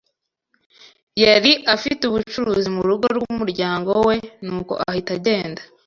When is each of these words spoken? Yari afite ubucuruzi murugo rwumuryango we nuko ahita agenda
Yari 1.23 1.51
afite 1.75 2.01
ubucuruzi 2.05 2.69
murugo 2.75 3.05
rwumuryango 3.17 3.91
we 4.07 4.15
nuko 4.45 4.73
ahita 4.89 5.11
agenda 5.17 5.61